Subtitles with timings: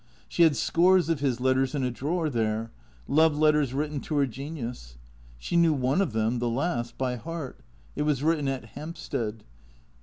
[0.27, 2.71] She had scores of his letters in a drawer, there;
[3.07, 4.97] love letters written to her genius.
[5.37, 7.59] She knew one of them, the last, by heart.
[7.95, 9.43] It was written at Hampstead.